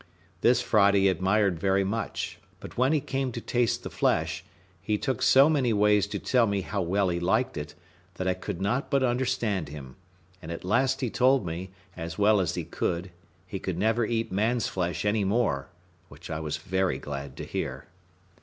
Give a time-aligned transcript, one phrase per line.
[0.41, 4.43] This Friday admired very much; but when he came to taste the flesh,
[4.81, 7.75] he took so many ways to tell me how well he liked it,
[8.15, 9.95] that I could not but understand him:
[10.41, 13.11] and at last he told me, as well as he could,
[13.45, 15.69] he would never eat man's flesh any more,
[16.09, 17.85] which I was very glad to hear.